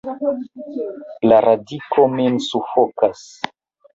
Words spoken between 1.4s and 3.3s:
radiko min sufokas!